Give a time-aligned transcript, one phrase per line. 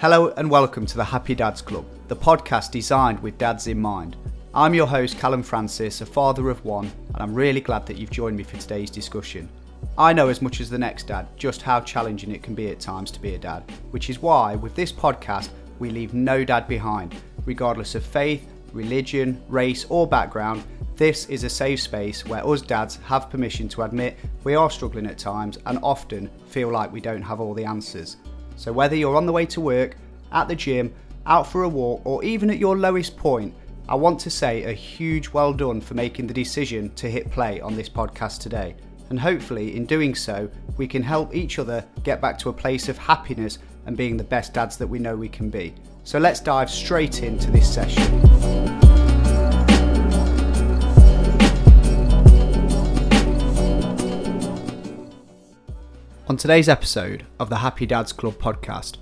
[0.00, 4.16] Hello and welcome to the Happy Dads Club, the podcast designed with dads in mind.
[4.54, 8.12] I'm your host, Callum Francis, a father of one, and I'm really glad that you've
[8.12, 9.48] joined me for today's discussion.
[9.98, 12.78] I know as much as the next dad just how challenging it can be at
[12.78, 15.48] times to be a dad, which is why with this podcast
[15.80, 20.62] we leave no dad behind, regardless of faith, religion, race, or background.
[20.94, 25.06] This is a safe space where us dads have permission to admit we are struggling
[25.06, 28.16] at times and often feel like we don't have all the answers.
[28.58, 29.96] So, whether you're on the way to work,
[30.32, 30.92] at the gym,
[31.26, 33.54] out for a walk, or even at your lowest point,
[33.88, 37.60] I want to say a huge well done for making the decision to hit play
[37.60, 38.74] on this podcast today.
[39.10, 42.88] And hopefully, in doing so, we can help each other get back to a place
[42.88, 45.72] of happiness and being the best dads that we know we can be.
[46.02, 48.27] So, let's dive straight into this session.
[56.28, 58.98] On today's episode of the Happy Dads Club podcast,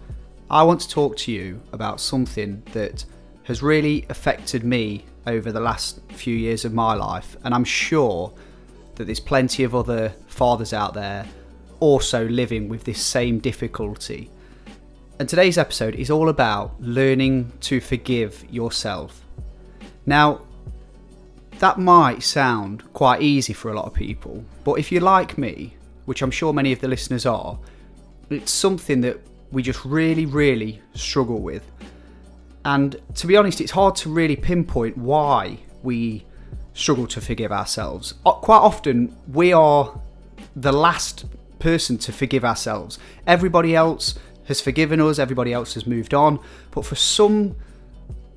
[0.49, 3.05] I want to talk to you about something that
[3.43, 8.33] has really affected me over the last few years of my life, and I'm sure
[8.95, 11.27] that there's plenty of other fathers out there
[11.81, 14.31] also living with this same difficulty.
[15.19, 19.21] And today's episode is all about learning to forgive yourself.
[20.07, 20.43] Now,
[21.59, 25.76] that might sound quite easy for a lot of people, but if you're like me,
[26.07, 27.59] which I'm sure many of the listeners are,
[28.31, 29.21] it's something that
[29.53, 31.65] we just really, really struggle with.
[32.65, 36.25] And to be honest, it's hard to really pinpoint why we
[36.75, 38.15] struggle to forgive ourselves.
[38.25, 40.01] Uh, quite often, we are
[40.57, 41.27] the last
[41.59, 42.99] person to forgive ourselves.
[43.27, 44.15] Everybody else
[44.47, 47.57] has forgiven us, everybody else has moved on, but for some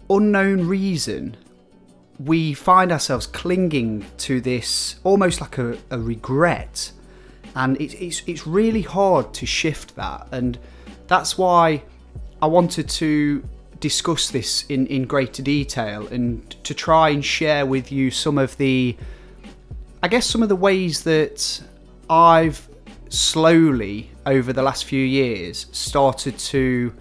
[0.10, 1.36] unknown reason,
[2.20, 6.92] we find ourselves clinging to this almost like a, a regret
[7.59, 10.28] and it's, it's it's really hard to shift that.
[10.31, 10.58] And
[11.08, 11.84] that's why
[12.42, 13.44] I wanted to
[13.81, 18.56] discuss this in, in greater detail and to try and share with you some of
[18.58, 18.96] the
[20.02, 21.62] I guess some of the ways that
[22.09, 22.68] I've
[23.09, 26.94] slowly over the last few years started to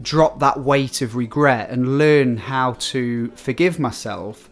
[0.00, 4.48] drop that weight of regret and learn how to forgive myself.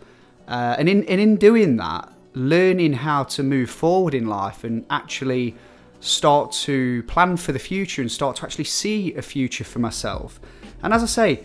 [0.46, 4.84] Uh, and in and in doing that learning how to move forward in life and
[4.90, 5.54] actually
[6.00, 10.40] start to plan for the future and start to actually see a future for myself.
[10.82, 11.44] And as I say,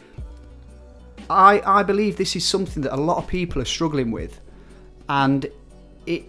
[1.29, 4.41] I, I believe this is something that a lot of people are struggling with.
[5.07, 5.45] And
[6.05, 6.25] it,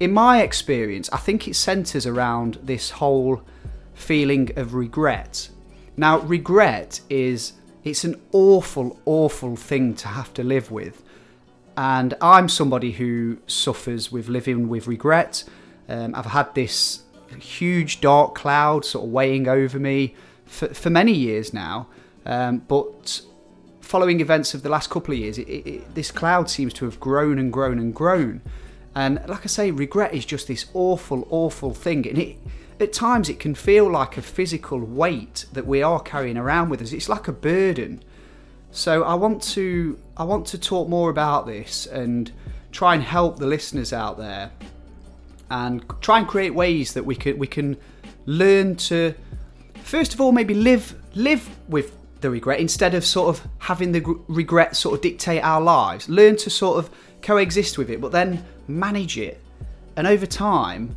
[0.00, 3.42] in my experience, I think it centers around this whole
[3.94, 5.48] feeling of regret.
[5.96, 7.54] Now, regret is
[7.84, 11.02] it's an awful, awful thing to have to live with.
[11.76, 15.44] And I'm somebody who suffers with living with regret.
[15.88, 17.02] Um, I've had this
[17.38, 20.14] huge dark cloud sort of weighing over me
[20.46, 21.88] for, for many years now.
[22.24, 23.20] Um, but
[23.80, 26.98] following events of the last couple of years, it, it, this cloud seems to have
[26.98, 28.40] grown and grown and grown.
[28.94, 32.08] And like I say, regret is just this awful, awful thing.
[32.08, 32.36] And it,
[32.80, 36.80] at times it can feel like a physical weight that we are carrying around with
[36.80, 36.92] us.
[36.92, 38.02] It's like a burden.
[38.76, 42.30] So I want to I want to talk more about this and
[42.72, 44.50] try and help the listeners out there
[45.50, 47.78] and try and create ways that we can we can
[48.26, 49.14] learn to
[49.82, 54.02] first of all maybe live live with the regret instead of sort of having the
[54.28, 56.06] regret sort of dictate our lives.
[56.10, 56.90] Learn to sort of
[57.22, 59.40] coexist with it but then manage it.
[59.96, 60.94] And over time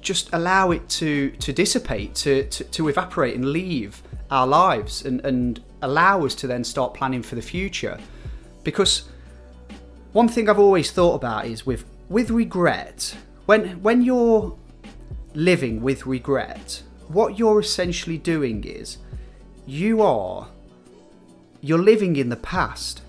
[0.00, 5.24] just allow it to to dissipate to to, to evaporate and leave our lives and,
[5.24, 7.98] and allow us to then start planning for the future.
[8.64, 9.08] Because
[10.12, 14.56] one thing I've always thought about is with with regret, when when you're
[15.34, 18.98] living with regret, what you're essentially doing is
[19.66, 20.48] you are
[21.60, 23.02] you're living in the past.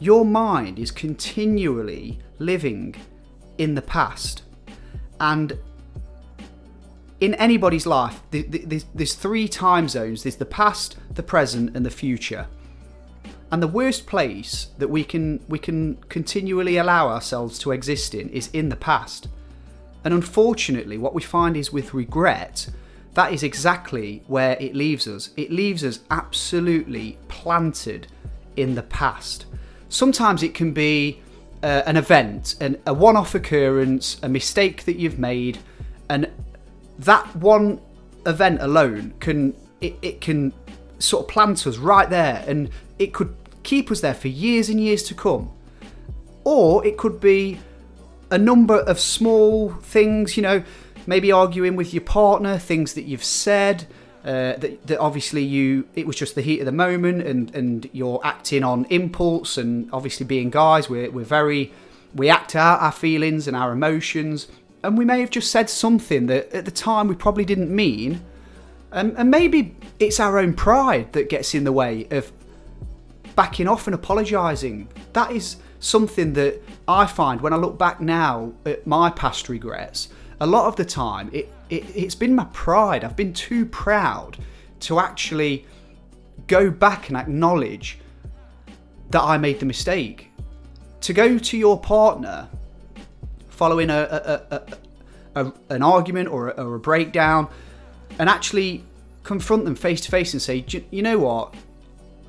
[0.00, 2.94] Your mind is continually living
[3.58, 4.42] in the past.
[5.20, 5.58] And
[7.24, 12.46] in anybody's life, there's three time zones there's the past, the present, and the future.
[13.50, 18.28] And the worst place that we can we can continually allow ourselves to exist in
[18.28, 19.28] is in the past.
[20.04, 22.68] And unfortunately, what we find is with regret,
[23.14, 25.30] that is exactly where it leaves us.
[25.34, 28.06] It leaves us absolutely planted
[28.56, 29.46] in the past.
[29.88, 31.22] Sometimes it can be
[31.62, 35.58] uh, an event, an, a one off occurrence, a mistake that you've made,
[36.10, 36.28] and
[37.04, 37.80] that one
[38.26, 40.52] event alone can it, it can
[40.98, 44.80] sort of plant us right there and it could keep us there for years and
[44.80, 45.50] years to come.
[46.44, 47.58] Or it could be
[48.30, 50.62] a number of small things you know
[51.06, 53.86] maybe arguing with your partner things that you've said
[54.24, 57.90] Uh, that, that obviously you it was just the heat of the moment and and
[57.92, 61.70] you're acting on impulse and obviously being guys we're, we're very
[62.14, 64.48] we act out our feelings and our emotions
[64.84, 68.20] and we may have just said something that at the time we probably didn't mean
[68.92, 72.32] and, and maybe it's our own pride that gets in the way of
[73.34, 78.52] backing off and apologising that is something that i find when i look back now
[78.64, 80.08] at my past regrets
[80.40, 83.04] a lot of the time it it, it's been my pride.
[83.04, 84.38] I've been too proud
[84.80, 85.66] to actually
[86.46, 87.98] go back and acknowledge
[89.10, 90.30] that I made the mistake.
[91.02, 92.48] To go to your partner
[93.54, 97.48] following a, a, a, a an argument or or a breakdown
[98.18, 98.84] and actually
[99.22, 101.54] confront them face to face and say, you know what?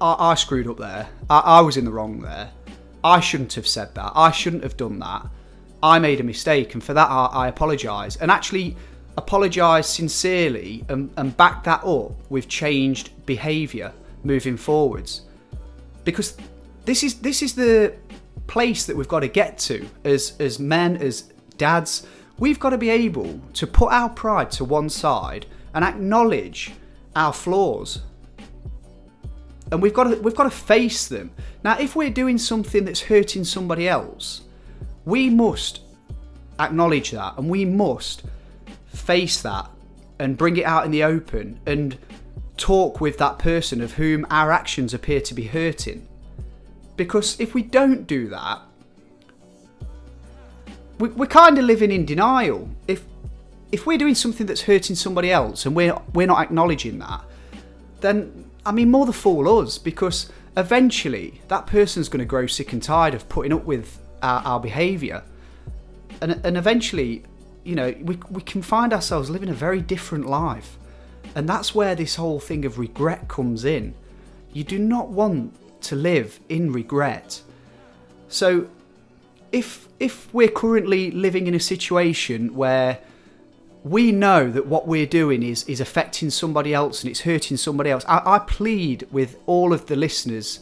[0.02, 1.08] I, I screwed up there.
[1.30, 2.52] I, I was in the wrong there.
[3.04, 4.14] I shouldn't have said that.
[4.16, 5.28] I shouldn't have done that.
[5.84, 8.16] I made a mistake, and for that I, I apologise.
[8.16, 8.76] And actually
[9.18, 13.94] apologise sincerely and, and back that up with changed behaviour
[14.24, 15.22] moving forwards.
[16.04, 16.36] Because
[16.86, 17.96] this is this is the
[18.48, 22.06] place that we've got to get to as as men, as dads.
[22.38, 26.74] We've got to be able to put our pride to one side and acknowledge
[27.16, 28.02] our flaws.
[29.72, 31.32] And we've got to we've got to face them.
[31.64, 34.42] Now, if we're doing something that's hurting somebody else,
[35.06, 35.82] we must
[36.60, 38.24] acknowledge that and we must
[38.88, 39.70] face that
[40.20, 41.98] and bring it out in the open and
[42.58, 46.08] talk with that person of whom our actions appear to be hurting.
[46.98, 48.62] Because if we don't do that,
[51.00, 52.70] we, we're kind of living in denial.
[52.88, 53.04] If
[53.72, 57.22] if we're doing something that's hurting somebody else and we're we're not acknowledging that,
[58.02, 62.72] then I mean more the fool us because eventually that person's going to grow sick
[62.72, 65.24] and tired of putting up with our, our behaviour,
[66.22, 67.26] and and eventually
[67.66, 70.78] you know, we, we can find ourselves living a very different life.
[71.34, 73.96] And that's where this whole thing of regret comes in.
[74.54, 75.54] You do not want
[75.90, 77.42] to live in regret.
[78.28, 78.68] So
[79.52, 83.00] if if we're currently living in a situation where
[83.84, 87.90] we know that what we're doing is is affecting somebody else and it's hurting somebody
[87.90, 90.60] else, I, I plead with all of the listeners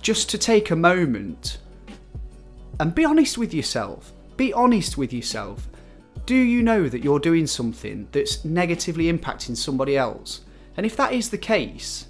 [0.00, 1.58] just to take a moment
[2.78, 4.12] and be honest with yourself.
[4.36, 5.68] Be honest with yourself
[6.30, 10.42] do you know that you're doing something that's negatively impacting somebody else?
[10.76, 12.06] And if that is the case,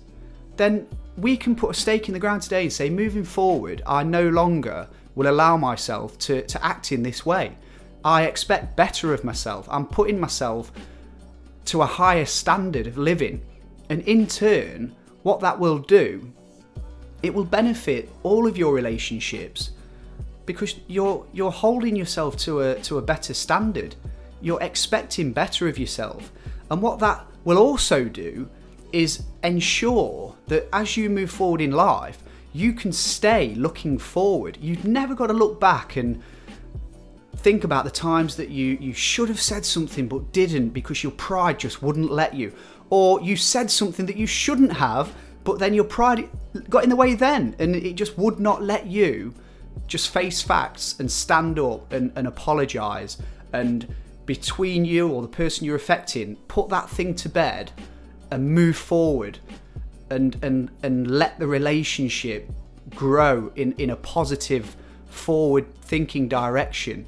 [0.57, 0.87] then
[1.21, 4.29] we can put a stake in the ground today and say, moving forward, I no
[4.29, 7.57] longer will allow myself to, to act in this way.
[8.05, 9.69] I expect better of myself.
[9.71, 10.73] I'm putting myself
[11.67, 13.43] to a higher standard of living.
[13.91, 16.33] And in turn, what that will do,
[17.23, 19.71] it will benefit all of your relationships
[20.47, 23.95] because you're you're holding yourself to a to a better standard.
[24.41, 26.33] You're expecting better of yourself.
[26.71, 28.49] And what that will also do
[28.93, 34.59] is ensure that as you move forward in life, you can stay looking forward.
[34.61, 36.23] You've never got to look back and
[37.37, 41.13] think about the times that you, you should have said something but didn't because your
[41.13, 42.53] pride just wouldn't let you.
[42.91, 45.13] Or you said something that you shouldn't have,
[45.45, 46.29] but then your pride
[46.69, 49.33] got in the way then and it just would not let you
[49.87, 53.17] just face facts and stand up and, and apologize
[53.53, 53.93] and
[54.27, 57.73] between you or the person you're affecting, put that thing to bed
[58.31, 59.39] and move forward
[60.11, 62.51] and and and let the relationship
[62.91, 67.07] grow in, in a positive forward thinking direction.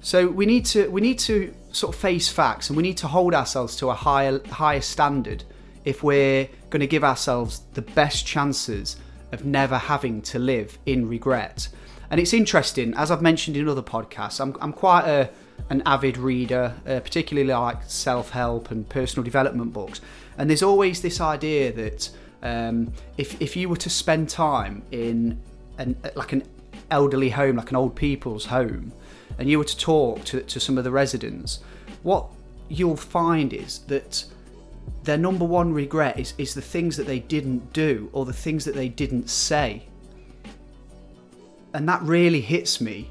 [0.00, 3.08] So we need to we need to sort of face facts and we need to
[3.08, 5.44] hold ourselves to a higher higher standard
[5.84, 8.96] if we're going to give ourselves the best chances
[9.32, 11.68] of never having to live in regret.
[12.10, 15.30] And it's interesting, as I've mentioned in other podcasts, I'm, I'm quite a,
[15.70, 20.00] an avid reader, uh, particularly like self help and personal development books.
[20.38, 22.10] And there's always this idea that
[22.42, 25.40] um, if, if you were to spend time in
[25.78, 26.44] an, like an
[26.90, 28.92] elderly home, like an old people's home,
[29.38, 31.60] and you were to talk to, to some of the residents,
[32.02, 32.26] what
[32.68, 34.24] you'll find is that
[35.02, 38.64] their number one regret is, is the things that they didn't do or the things
[38.64, 39.86] that they didn't say.
[41.72, 43.10] And that really hits me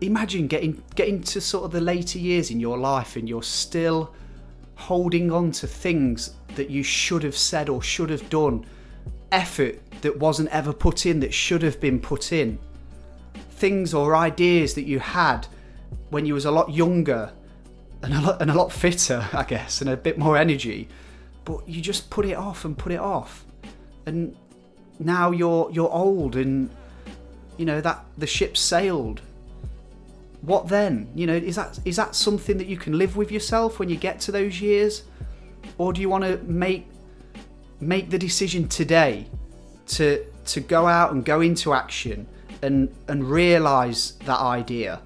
[0.00, 4.14] imagine getting getting to sort of the later years in your life and you're still
[4.74, 8.64] holding on to things that you should have said or should have done.
[9.32, 12.58] Effort that wasn't ever put in that should have been put in.
[13.50, 15.46] Things or ideas that you had
[16.08, 17.32] when you was a lot younger
[18.02, 20.88] and a lot, and a lot fitter i guess and a bit more energy.
[21.44, 23.44] But you just put it off and put it off.
[24.06, 24.36] And
[24.98, 26.70] now you're you're old and
[27.56, 29.20] you know that the ship sailed
[30.42, 31.10] what then?
[31.14, 33.96] You know, is that is that something that you can live with yourself when you
[33.96, 35.02] get to those years,
[35.78, 36.86] or do you want to make
[37.80, 39.26] make the decision today
[39.86, 42.26] to to go out and go into action
[42.62, 45.00] and and realize that idea,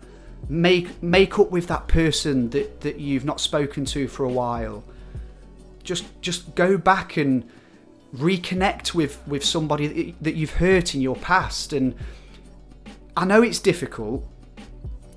[0.49, 4.85] make make up with that person that that you've not spoken to for a while.
[5.83, 7.49] Just just go back and
[8.17, 11.97] reconnect with with somebody that you've hurt in your past and
[13.17, 14.25] I know it's difficult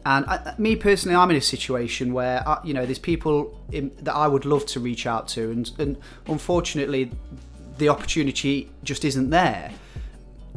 [0.08, 3.92] and I, me personally, I'm in a situation where I, you know there's people in,
[4.04, 5.98] that I would love to reach out to, and, and
[6.28, 7.12] unfortunately,
[7.78, 9.70] the opportunity just isn't there.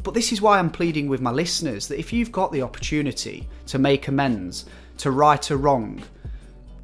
[0.04, 3.48] But this is why I'm pleading with my listeners that if you've got the opportunity
[3.66, 4.66] to make amends,
[4.98, 6.00] to right a wrong,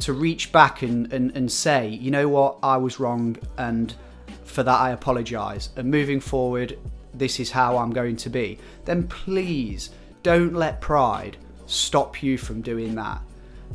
[0.01, 3.95] to reach back and, and, and say, you know what, I was wrong, and
[4.43, 6.77] for that I apologise, and moving forward,
[7.15, 9.91] this is how I'm going to be, then please
[10.25, 13.21] don't let pride stop you from doing that.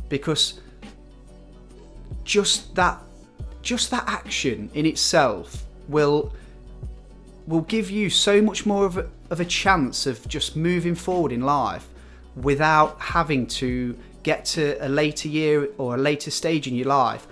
[0.08, 0.60] Because
[2.24, 3.00] just that
[3.62, 6.32] just that action in itself will
[7.46, 11.32] will give you so much more of a, of a chance of just moving forward
[11.32, 11.88] in life
[12.36, 17.26] without having to get to a later year or a later stage in your life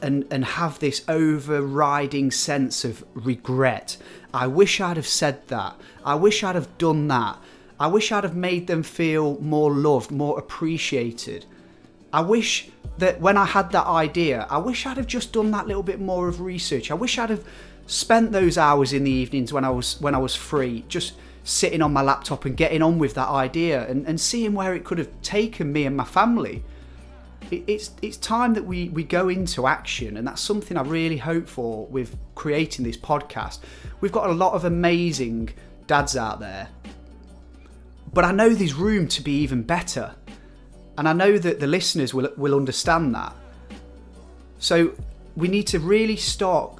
[0.00, 3.96] and and have this overriding sense of regret.
[4.32, 5.78] I wish i'd have said that.
[6.04, 7.38] I wish i'd have done that
[7.78, 11.44] I wish I'd have made them feel more loved, more appreciated.
[12.12, 15.66] I wish that when I had that idea, I wish I'd have just done that
[15.66, 16.90] little bit more of research.
[16.90, 17.44] I wish I'd have
[17.86, 21.82] spent those hours in the evenings when I was when I was free, just sitting
[21.82, 24.98] on my laptop and getting on with that idea and, and seeing where it could
[24.98, 26.62] have taken me and my family.
[27.50, 31.18] It, it's it's time that we, we go into action and that's something I really
[31.18, 33.58] hope for with creating this podcast.
[34.00, 35.50] We've got a lot of amazing
[35.88, 36.68] dads out there
[38.14, 40.14] but I know there's room to be even better.
[40.96, 43.34] And I know that the listeners will, will understand that.
[44.58, 44.94] So
[45.36, 46.78] we need to really start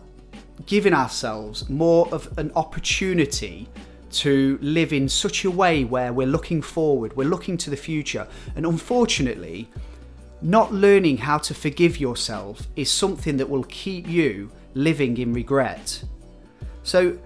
[0.66, 3.68] giving ourselves more of an opportunity
[4.12, 8.28] to live in such a way where we're looking forward, we're looking to the future.
[8.54, 9.68] And unfortunately,
[10.40, 16.04] not learning how to forgive yourself is something that will keep you living in regret.
[16.84, 17.18] So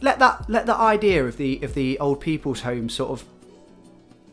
[0.00, 3.24] let that let that idea of the of the old people's home sort of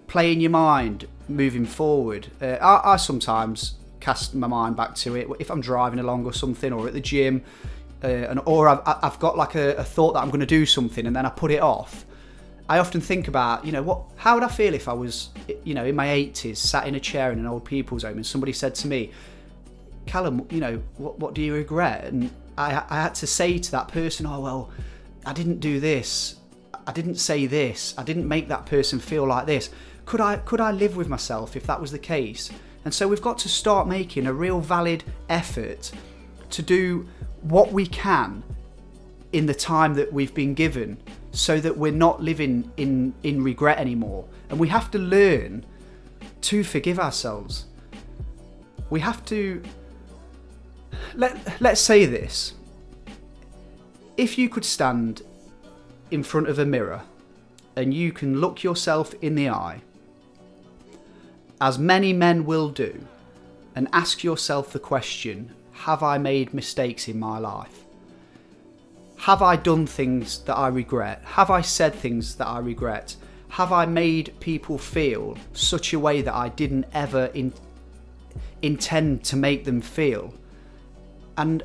[0.07, 2.27] play in your mind moving forward.
[2.41, 6.33] Uh, I, I, sometimes cast my mind back to it if I'm driving along or
[6.33, 7.43] something, or at the gym,
[8.03, 10.65] uh, and or I've, I've got like a, a thought that I'm going to do
[10.65, 12.05] something, and then I put it off.
[12.67, 15.29] I often think about, you know, what how would I feel if I was,
[15.63, 18.25] you know, in my 80s, sat in a chair in an old people's home, and
[18.25, 19.11] somebody said to me,
[20.05, 22.05] Callum, you know, what what do you regret?
[22.05, 24.71] And I I had to say to that person, oh well
[25.25, 26.35] I didn't do this.
[26.87, 27.95] I didn't say this.
[27.97, 29.69] I didn't make that person feel like this.
[30.05, 32.51] Could I could I live with myself if that was the case?
[32.83, 35.91] And so we've got to start making a real valid effort
[36.51, 37.07] to do
[37.41, 38.43] what we can
[39.33, 40.97] in the time that we've been given
[41.31, 44.25] so that we're not living in in regret anymore.
[44.49, 45.65] And we have to learn
[46.41, 47.65] to forgive ourselves.
[48.91, 49.63] We have to
[51.15, 52.53] let let's say this
[54.17, 55.21] if you could stand
[56.11, 57.01] in front of a mirror
[57.75, 59.81] and you can look yourself in the eye,
[61.59, 63.05] as many men will do,
[63.75, 67.83] and ask yourself the question Have I made mistakes in my life?
[69.19, 71.21] Have I done things that I regret?
[71.25, 73.15] Have I said things that I regret?
[73.49, 77.53] Have I made people feel such a way that I didn't ever in-
[78.61, 80.33] intend to make them feel?
[81.37, 81.63] And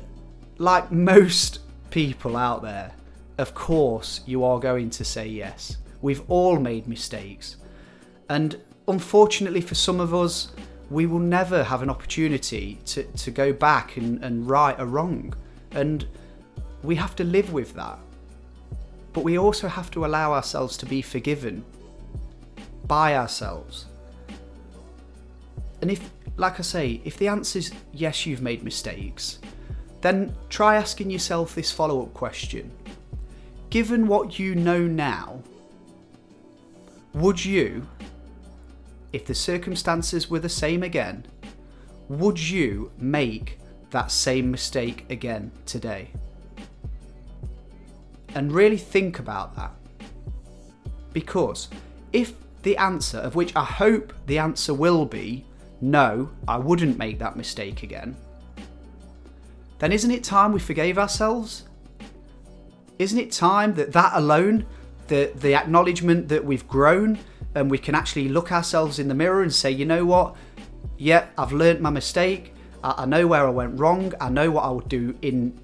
[0.57, 1.59] like most
[1.91, 2.93] people out there,
[3.37, 5.77] of course you are going to say yes.
[6.01, 7.57] We've all made mistakes.
[8.29, 10.51] And unfortunately for some of us,
[10.89, 15.33] we will never have an opportunity to, to go back and, and right a wrong.
[15.71, 16.07] And
[16.83, 17.99] we have to live with that.
[19.13, 21.63] But we also have to allow ourselves to be forgiven
[22.87, 23.85] by ourselves.
[25.81, 29.39] And if, like I say, if the answer is yes, you've made mistakes,
[30.01, 32.71] then try asking yourself this follow up question.
[33.69, 35.41] Given what you know now,
[37.13, 37.87] would you,
[39.13, 41.25] if the circumstances were the same again,
[42.09, 43.59] would you make
[43.91, 46.09] that same mistake again today?
[48.33, 49.71] And really think about that.
[51.13, 51.67] Because
[52.13, 55.45] if the answer, of which I hope the answer will be,
[55.81, 58.15] no, I wouldn't make that mistake again,
[59.81, 61.63] then isn't it time we forgave ourselves?
[62.99, 64.67] Isn't it time that that alone,
[65.07, 67.17] the, the acknowledgement that we've grown
[67.55, 70.35] and we can actually look ourselves in the mirror and say, you know what?
[70.99, 72.53] Yeah, I've learned my mistake.
[72.83, 74.13] I, I know where I went wrong.
[74.21, 75.59] I know what I would do in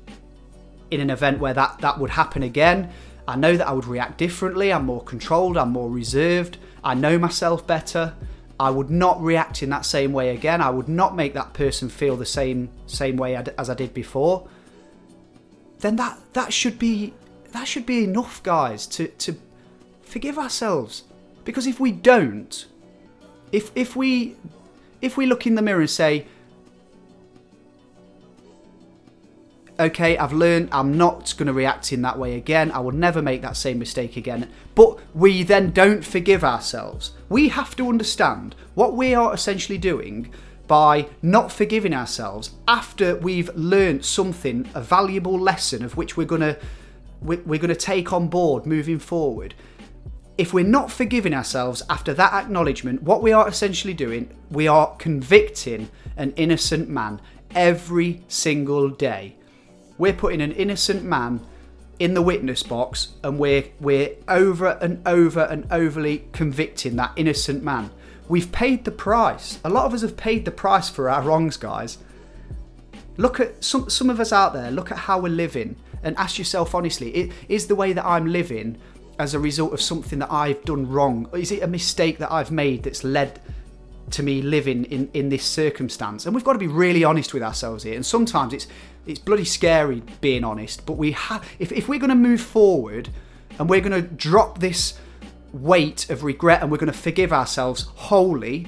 [0.89, 2.91] in an event where that that would happen again.
[3.27, 4.73] I know that I would react differently.
[4.73, 5.57] I'm more controlled.
[5.57, 6.57] I'm more reserved.
[6.83, 8.15] I know myself better.
[8.59, 10.61] I would not react in that same way again.
[10.61, 14.47] I would not make that person feel the same same way as I did before.
[15.79, 17.13] Then that that should be
[17.51, 19.35] that should be enough, guys, to to
[20.01, 21.03] forgive ourselves.
[21.43, 22.65] Because if we don't,
[23.51, 24.35] if if we
[25.01, 26.25] if we look in the mirror and say,
[29.79, 32.71] okay, I've learned I'm not going to react in that way again.
[32.71, 34.49] I will never make that same mistake again.
[34.75, 37.11] But we then don't forgive ourselves.
[37.29, 40.33] We have to understand what we are essentially doing
[40.67, 46.41] by not forgiving ourselves after we've learned something, a valuable lesson of which we're going
[46.41, 46.57] to
[47.19, 49.55] we're going to take on board moving forward.
[50.37, 54.95] If we're not forgiving ourselves after that acknowledgement, what we are essentially doing, we are
[54.97, 57.19] convicting an innocent man
[57.55, 59.36] every single day
[59.97, 61.41] we're putting an innocent man
[61.99, 67.63] in the witness box and we're we're over and over and overly convicting that innocent
[67.63, 67.89] man.
[68.27, 69.59] We've paid the price.
[69.63, 71.97] A lot of us have paid the price for our wrongs, guys.
[73.15, 76.37] Look at some some of us out there, look at how we're living and ask
[76.37, 78.77] yourself honestly, is the way that I'm living
[79.17, 81.27] as a result of something that I've done wrong?
[81.33, 83.39] Is it a mistake that I've made that's led
[84.11, 86.25] to me living in, in this circumstance.
[86.25, 87.95] And we've got to be really honest with ourselves here.
[87.95, 88.67] And sometimes it's
[89.07, 93.09] it's bloody scary being honest, but we have if, if we're gonna move forward
[93.57, 94.99] and we're gonna drop this
[95.53, 98.67] weight of regret and we're gonna forgive ourselves wholly,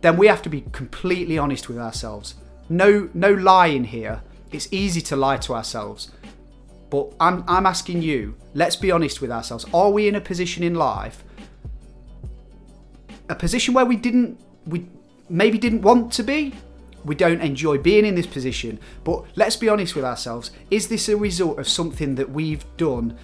[0.00, 2.34] then we have to be completely honest with ourselves.
[2.68, 4.22] No no lying here.
[4.52, 6.10] It's easy to lie to ourselves.
[6.90, 9.64] But I'm I'm asking you, let's be honest with ourselves.
[9.72, 11.24] Are we in a position in life
[13.30, 14.86] a position where we didn't we
[15.28, 16.52] maybe didn't want to be.
[17.04, 18.78] We don't enjoy being in this position.
[19.04, 20.50] But let's be honest with ourselves.
[20.70, 23.16] Is this a result of something that we've done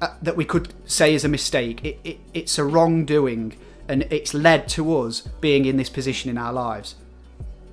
[0.00, 1.84] uh, that we could say is a mistake?
[1.84, 3.56] It, it, it's a wrongdoing
[3.88, 6.94] and it's led to us being in this position in our lives?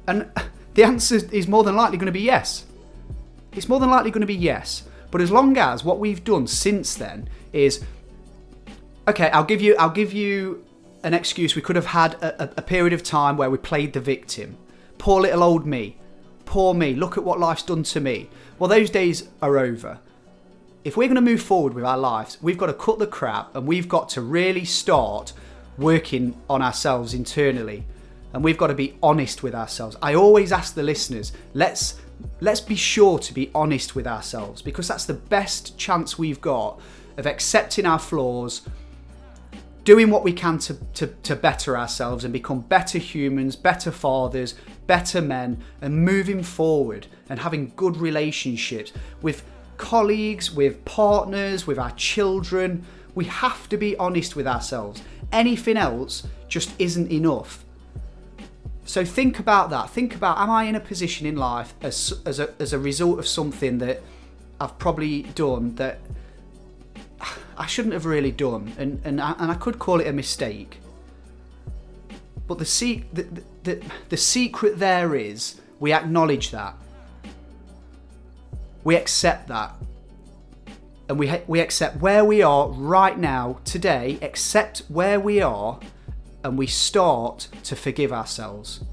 [0.08, 0.30] And
[0.74, 2.66] the answer is more than likely going to be yes.
[3.54, 4.84] It's more than likely going to be yes.
[5.12, 7.84] But as long as what we've done since then is
[9.08, 10.66] okay, I'll give you I'll give you
[11.04, 11.56] an excuse.
[11.56, 14.58] We could have had a, a, period of time where we played the victim.
[14.98, 15.98] Poor little old me.
[16.46, 16.94] Poor me.
[16.94, 18.30] Look at what life's done to me.
[18.60, 20.00] Well, those days are over.
[20.84, 23.56] If we're going to move forward with our lives, we've got to cut the crap
[23.56, 25.34] and we've got to really start
[25.78, 27.86] working on ourselves internally.
[28.34, 29.96] And we've got to be honest with ourselves.
[30.02, 32.00] I always ask the listeners, let's
[32.40, 36.80] let's be sure to be honest with ourselves because that's the best chance we've got
[37.18, 38.62] of accepting our flaws,
[39.86, 44.56] doing what we can to, to, to better ourselves and become better humans, better fathers,
[44.88, 49.44] better men, and moving forward and having good relationships with
[49.78, 52.84] colleagues, with partners, with our children.
[53.14, 55.04] We have to be honest with ourselves.
[55.32, 57.64] Anything else just isn't enough.
[58.86, 59.92] So think about that.
[59.92, 63.20] Think about am I in a position in life as, as, a, as a result
[63.20, 64.02] of something that
[64.60, 66.00] I've probably done that
[67.58, 70.80] I shouldn't have really done, and and I, and I could call it a mistake.
[72.48, 73.28] But the, se- the,
[73.64, 76.76] the, the secret there is we acknowledge that.
[78.84, 79.74] We accept that.
[81.10, 85.80] And we, ha- we accept where we are right now, today, accept where we are,
[86.44, 88.84] and we start to forgive ourselves.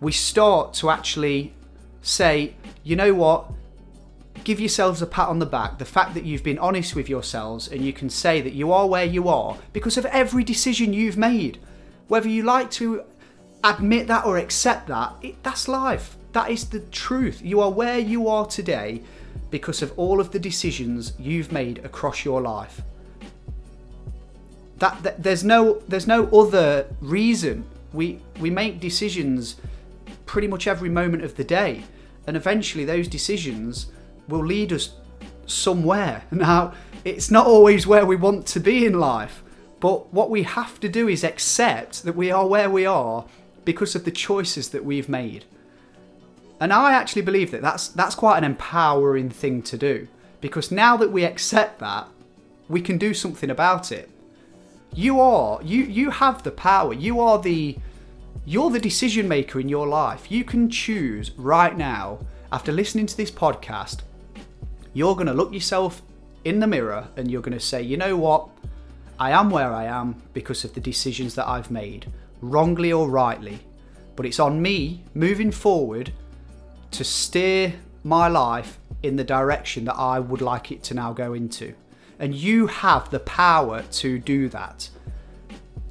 [0.00, 1.54] We start to actually
[2.02, 3.50] say, you know what?
[4.44, 5.78] Give yourselves a pat on the back.
[5.78, 8.86] The fact that you've been honest with yourselves and you can say that you are
[8.86, 11.58] where you are because of every decision you've made.
[12.08, 13.04] Whether you like to
[13.64, 16.16] admit that or accept that, it, that's life.
[16.32, 17.40] That is the truth.
[17.42, 19.02] You are where you are today
[19.50, 22.82] because of all of the decisions you've made across your life.
[24.78, 27.64] That, that there's no there's no other reason.
[27.92, 29.56] We we make decisions
[30.26, 31.84] pretty much every moment of the day,
[32.26, 33.92] and eventually those decisions
[34.32, 34.94] will lead us
[35.46, 36.24] somewhere.
[36.32, 36.72] Now,
[37.04, 39.42] it's not always where we want to be in life,
[39.80, 43.24] but what we have to do is accept that we are where we are
[43.64, 45.44] because of the choices that we've made.
[46.60, 50.06] And I actually believe that that's that's quite an empowering thing to do
[50.40, 52.06] because now that we accept that,
[52.68, 54.08] we can do something about it.
[54.94, 56.92] You are you you have the power.
[56.92, 57.76] You are the
[58.44, 60.30] you're the decision maker in your life.
[60.30, 62.20] You can choose right now
[62.52, 64.02] after listening to this podcast
[64.92, 66.02] you're going to look yourself
[66.44, 68.48] in the mirror and you're going to say, you know what?
[69.18, 73.60] I am where I am because of the decisions that I've made, wrongly or rightly.
[74.16, 76.12] But it's on me moving forward
[76.90, 77.74] to steer
[78.04, 81.74] my life in the direction that I would like it to now go into.
[82.18, 84.90] And you have the power to do that.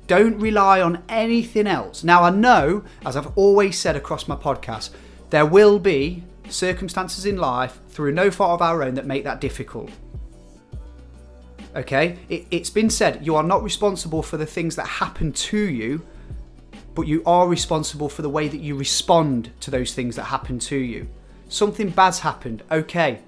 [0.07, 2.03] Don't rely on anything else.
[2.03, 4.91] Now, I know, as I've always said across my podcast,
[5.29, 9.41] there will be circumstances in life through no fault of our own that make that
[9.41, 9.89] difficult.
[11.75, 12.17] Okay?
[12.29, 16.01] It, it's been said you are not responsible for the things that happen to you,
[16.93, 20.59] but you are responsible for the way that you respond to those things that happen
[20.59, 21.07] to you.
[21.49, 22.63] Something bad's happened.
[22.71, 23.19] Okay.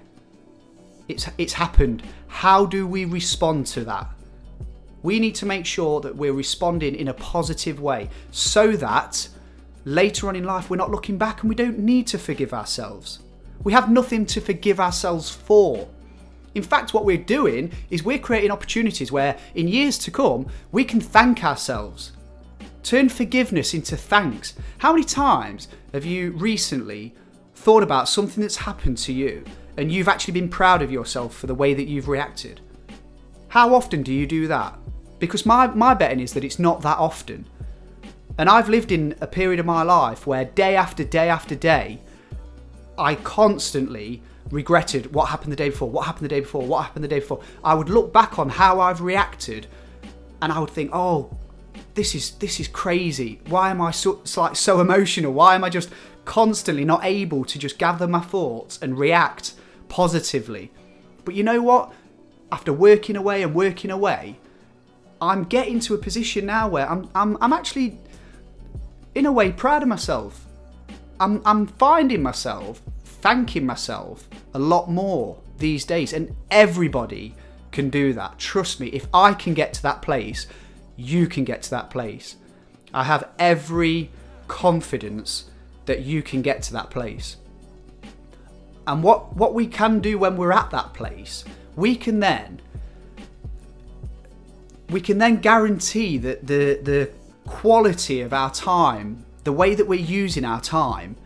[1.08, 2.02] It's, it's happened.
[2.28, 4.08] How do we respond to that?
[5.02, 9.28] We need to make sure that we're responding in a positive way so that
[9.84, 13.20] later on in life we're not looking back and we don't need to forgive ourselves.
[13.62, 15.88] We have nothing to forgive ourselves for.
[16.54, 20.84] In fact, what we're doing is we're creating opportunities where in years to come we
[20.84, 22.12] can thank ourselves.
[22.82, 24.54] Turn forgiveness into thanks.
[24.78, 27.14] How many times have you recently
[27.54, 29.44] thought about something that's happened to you
[29.76, 32.60] and you've actually been proud of yourself for the way that you've reacted?
[33.48, 34.78] How often do you do that?
[35.18, 37.46] Because my, my betting is that it's not that often.
[38.36, 42.00] And I've lived in a period of my life where day after day after day,
[42.98, 47.04] I constantly regretted what happened the day before, what happened the day before, what happened
[47.04, 47.40] the day before.
[47.62, 49.66] I would look back on how I've reacted
[50.42, 51.36] and I would think, oh,
[51.94, 53.40] this is this is crazy.
[53.48, 55.32] Why am I so like so emotional?
[55.32, 55.90] Why am I just
[56.24, 59.54] constantly not able to just gather my thoughts and react
[59.88, 60.72] positively?
[61.24, 61.92] But you know what?
[62.50, 64.38] After working away and working away,
[65.20, 67.98] I'm getting to a position now where I'm, I'm, I'm actually,
[69.14, 70.46] in a way, proud of myself.
[71.20, 77.34] I'm, I'm finding myself thanking myself a lot more these days, and everybody
[77.72, 78.38] can do that.
[78.38, 80.46] Trust me, if I can get to that place,
[80.96, 82.36] you can get to that place.
[82.92, 84.10] I have every
[84.46, 85.50] confidence
[85.86, 87.36] that you can get to that place.
[88.86, 91.44] And what, what we can do when we're at that place,
[91.76, 92.60] we can then
[94.90, 97.10] we can then guarantee that the the
[97.46, 101.16] quality of our time, the way that we're using our time,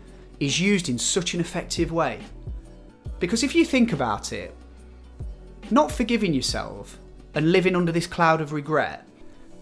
[0.40, 2.20] is used in such an effective way.
[3.20, 4.54] Because if you think about it,
[5.70, 6.98] not forgiving yourself
[7.35, 9.07] and living under this cloud of regret,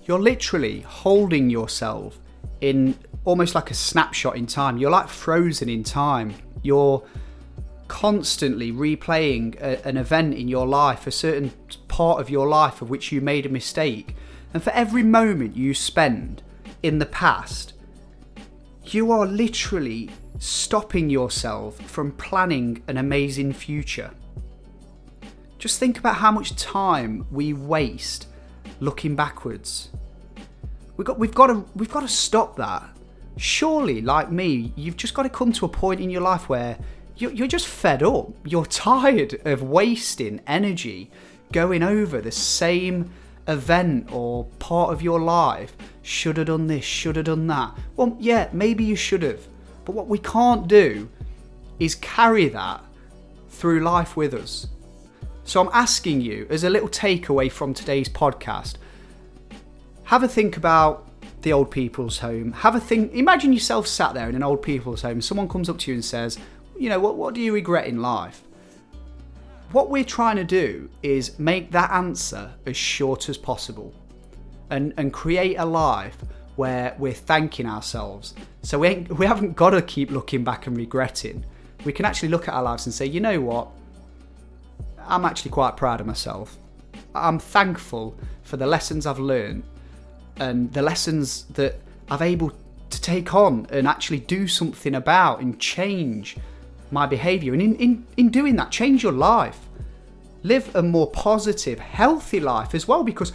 [0.05, 2.19] you're literally holding yourself
[2.61, 4.79] in almost like a snapshot in time.
[4.79, 6.35] You're like frozen in time.
[6.62, 7.03] You're
[7.88, 11.53] constantly replaying a, an event in your life, a certain
[11.88, 14.14] part of your life of which you made a mistake.
[14.57, 16.40] And for every moment you spend
[16.83, 17.75] in the past,
[18.85, 24.12] you are literally stopping yourself from planning an amazing future.
[25.59, 28.29] Just think about how much time we waste
[28.81, 29.90] looking backwards.
[30.97, 32.83] We've got, we've got to, we've got to stop that.
[33.37, 36.79] Surely, like me, you've just got to come to a point in your life where
[37.19, 38.31] you're just fed up.
[38.42, 41.11] You're tired of wasting energy
[41.53, 43.11] going over the same
[43.49, 45.77] event or part of your life.
[46.03, 47.77] Should have done this, should have done that.
[47.97, 49.47] Well, yeah, maybe you should have.
[49.85, 51.09] But what we can't do
[51.79, 52.83] is carry that
[53.49, 54.69] through life with us.
[55.45, 58.75] So I'm asking you, as a little takeaway from today's podcast,
[60.05, 61.09] have a think about
[61.43, 62.53] the old people's home.
[62.53, 63.13] Have a think.
[63.15, 65.21] Imagine yourself sat there in an old people's home.
[65.21, 66.39] Someone comes up to you and says,
[66.79, 68.43] you know, what, what do you regret in life?
[69.72, 73.92] What we're trying to do is make that answer as short as possible
[74.70, 76.16] and, and create a life
[76.55, 78.35] where we're thanking ourselves.
[78.62, 81.44] So we, we haven't got to keep looking back and regretting.
[81.85, 83.68] We can actually look at our lives and say, you know what?
[84.98, 86.57] I'm actually quite proud of myself.
[87.14, 89.64] I'm thankful for the lessons I've learned
[90.37, 92.52] and the lessons that I've able
[92.90, 96.37] to take on and actually do something about and change
[96.90, 97.53] my behavior.
[97.53, 99.59] And in, in, in doing that, change your life.
[100.42, 103.33] Live a more positive, healthy life as well, because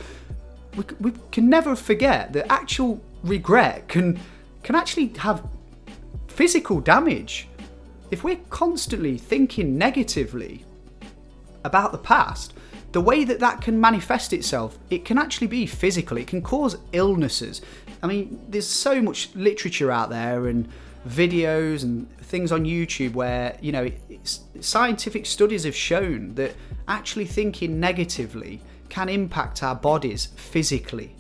[0.76, 4.20] we, we can never forget that actual regret can,
[4.64, 5.44] can actually have
[6.28, 7.48] physical damage.
[8.12, 10.66] If we're constantly thinking negatively
[11.64, 12.54] about the past,
[12.94, 16.18] the way that that can manifest itself, it can actually be physical.
[16.18, 17.62] It can cause illnesses.
[18.04, 20.68] I mean, there's so much literature out there and
[21.08, 23.90] videos and things on YouTube where you know
[24.60, 26.56] scientific studies have shown that
[26.88, 31.16] actually thinking negatively can impact our bodies physically.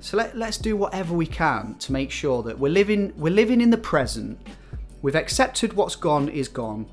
[0.00, 3.60] So let, let's do whatever we can to make sure that we're living we're living
[3.60, 4.38] in the present.
[5.02, 6.86] We've accepted what's gone is gone.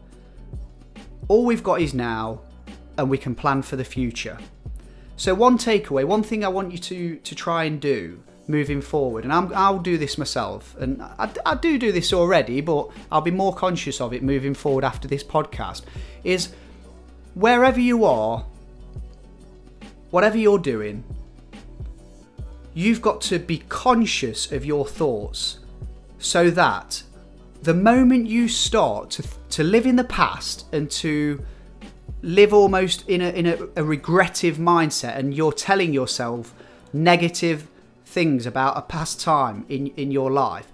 [1.27, 2.41] All we've got is now,
[2.97, 4.37] and we can plan for the future.
[5.15, 9.23] So one takeaway, one thing I want you to to try and do moving forward,
[9.23, 13.21] and I'm, I'll do this myself, and I, I do do this already, but I'll
[13.21, 15.83] be more conscious of it moving forward after this podcast.
[16.23, 16.53] Is
[17.33, 18.45] wherever you are,
[20.11, 21.03] whatever you're doing,
[22.73, 25.59] you've got to be conscious of your thoughts
[26.19, 27.03] so that
[27.63, 31.43] the moment you start to, to live in the past and to
[32.21, 36.53] live almost in, a, in a, a regrettive mindset and you're telling yourself
[36.93, 37.67] negative
[38.11, 40.67] things about a past time in, in your life,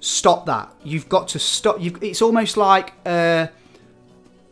[0.00, 0.72] stop that.
[0.84, 1.80] You've got to stop.
[1.80, 3.50] You've, it's almost like a,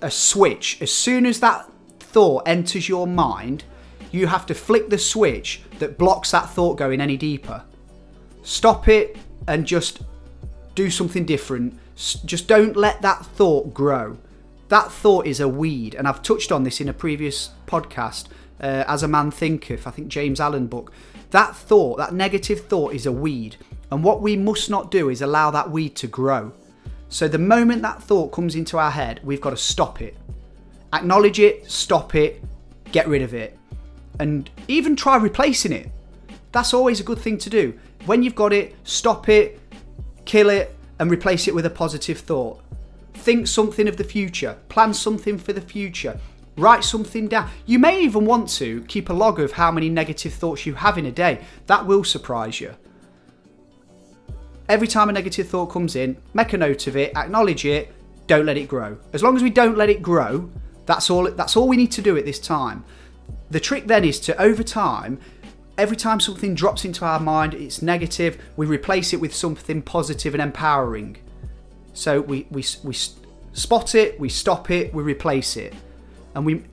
[0.00, 0.78] a switch.
[0.80, 1.68] As soon as that
[2.00, 3.64] thought enters your mind,
[4.10, 7.62] you have to flick the switch that blocks that thought going any deeper.
[8.42, 10.02] Stop it and just
[10.74, 11.78] do something different.
[12.24, 14.18] Just don't let that thought grow.
[14.68, 18.26] That thought is a weed, and I've touched on this in a previous podcast.
[18.60, 20.92] Uh, As a Man Thinketh, I think James Allen book.
[21.30, 23.56] That thought, that negative thought, is a weed,
[23.90, 26.52] and what we must not do is allow that weed to grow.
[27.08, 30.16] So the moment that thought comes into our head, we've got to stop it,
[30.92, 32.42] acknowledge it, stop it,
[32.92, 33.58] get rid of it
[34.20, 35.90] and even try replacing it.
[36.52, 37.78] That's always a good thing to do.
[38.06, 39.60] When you've got it, stop it,
[40.24, 42.62] kill it, and replace it with a positive thought.
[43.14, 46.18] Think something of the future, plan something for the future,
[46.56, 47.50] write something down.
[47.66, 50.98] You may even want to keep a log of how many negative thoughts you have
[50.98, 51.40] in a day.
[51.66, 52.74] That will surprise you.
[54.68, 57.92] Every time a negative thought comes in, make a note of it, acknowledge it,
[58.26, 58.96] don't let it grow.
[59.12, 60.50] As long as we don't let it grow,
[60.86, 62.84] that's all that's all we need to do at this time.
[63.50, 65.18] The trick then is to, over time,
[65.76, 70.34] every time something drops into our mind, it's negative, we replace it with something positive
[70.34, 71.18] and empowering.
[71.92, 72.94] So we, we, we
[73.52, 75.74] spot it, we stop it, we replace it.
[76.34, 76.64] And we,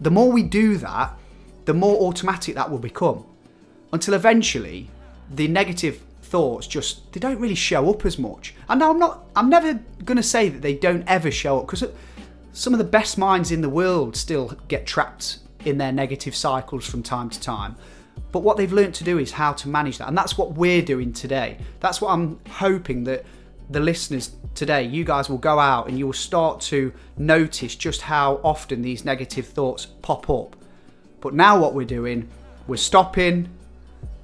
[0.00, 1.16] the more we do that,
[1.64, 3.24] the more automatic that will become.
[3.92, 4.90] Until eventually,
[5.30, 8.54] the negative thoughts just they don't really show up as much.
[8.68, 11.84] And I'm not I'm never going to say that they don't ever show up because
[12.52, 16.86] some of the best minds in the world still get trapped in their negative cycles
[16.86, 17.76] from time to time.
[18.32, 20.08] But what they've learned to do is how to manage that.
[20.08, 21.58] And that's what we're doing today.
[21.80, 23.24] That's what I'm hoping that
[23.70, 28.02] the listeners today, you guys will go out and you will start to notice just
[28.02, 30.56] how often these negative thoughts pop up.
[31.20, 32.28] But now, what we're doing,
[32.66, 33.48] we're stopping,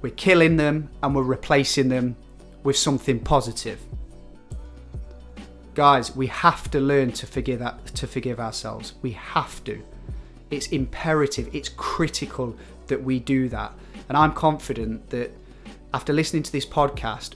[0.01, 2.15] we're killing them, and we're replacing them
[2.63, 3.79] with something positive.
[5.73, 8.93] Guys, we have to learn to forgive that, to forgive ourselves.
[9.01, 9.83] We have to.
[10.49, 12.55] It's imperative, it's critical
[12.87, 13.73] that we do that.
[14.07, 15.31] And I'm confident that
[15.93, 17.33] after listening to this podcast,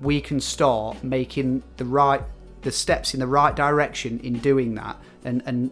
[0.00, 2.22] we can start making the right
[2.62, 5.70] the steps in the right direction in doing that and, and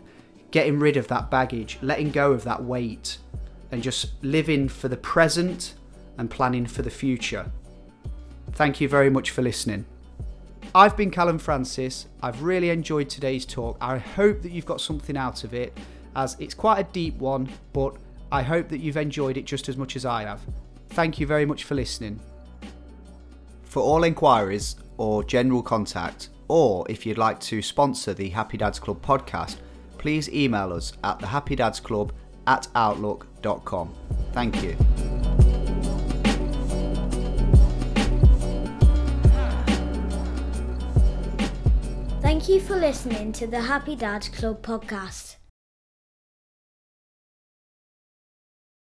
[0.50, 3.18] getting rid of that baggage, letting go of that weight,
[3.72, 5.74] and just living for the present
[6.16, 7.50] and planning for the future.
[8.52, 9.84] Thank you very much for listening.
[10.74, 12.06] I've been Callum Francis.
[12.22, 13.76] I've really enjoyed today's talk.
[13.80, 15.76] I hope that you've got something out of it
[16.14, 17.96] as it's quite a deep one, but
[18.30, 20.40] I hope that you've enjoyed it just as much as I have.
[20.90, 22.20] Thank you very much for listening.
[23.76, 28.78] For all inquiries or general contact, or if you'd like to sponsor the Happy Dads
[28.78, 29.56] Club podcast,
[29.98, 32.10] please email us at thehappydadsclub
[32.46, 33.94] at outlook.com.
[34.32, 34.76] Thank you.
[42.22, 45.36] Thank you for listening to the Happy Dads Club podcast.